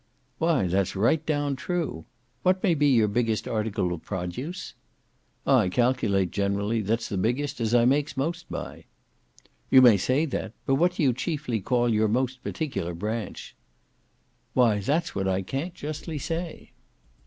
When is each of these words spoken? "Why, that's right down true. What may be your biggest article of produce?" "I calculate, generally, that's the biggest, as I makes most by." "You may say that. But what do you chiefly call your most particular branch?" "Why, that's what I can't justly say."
"Why, 0.39 0.65
that's 0.65 0.95
right 0.95 1.23
down 1.27 1.55
true. 1.55 2.05
What 2.41 2.63
may 2.63 2.73
be 2.73 2.87
your 2.87 3.07
biggest 3.07 3.47
article 3.47 3.93
of 3.93 4.01
produce?" 4.01 4.73
"I 5.45 5.69
calculate, 5.69 6.31
generally, 6.31 6.81
that's 6.81 7.07
the 7.07 7.19
biggest, 7.19 7.61
as 7.61 7.75
I 7.75 7.85
makes 7.85 8.17
most 8.17 8.49
by." 8.49 8.85
"You 9.69 9.83
may 9.83 9.97
say 9.97 10.25
that. 10.25 10.53
But 10.65 10.73
what 10.81 10.95
do 10.95 11.03
you 11.03 11.13
chiefly 11.13 11.59
call 11.61 11.87
your 11.93 12.07
most 12.07 12.43
particular 12.43 12.95
branch?" 12.95 13.55
"Why, 14.55 14.79
that's 14.79 15.13
what 15.13 15.27
I 15.27 15.43
can't 15.43 15.75
justly 15.75 16.17
say." 16.17 16.71